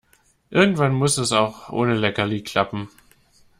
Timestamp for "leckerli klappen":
1.93-2.89